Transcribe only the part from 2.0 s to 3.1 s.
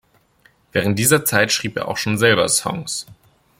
selber Songs.